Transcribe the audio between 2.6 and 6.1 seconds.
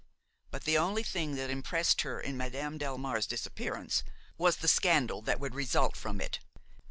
Delmare's disappearance was the scandal that would result